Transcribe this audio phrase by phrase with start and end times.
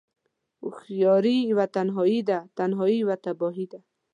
[0.63, 3.79] هوشیاری یوه تنهایی ده، تنهایی یوه تباهی ده